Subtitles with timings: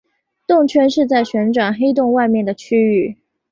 [0.47, 3.19] 动圈是在旋转黑洞外面的区域。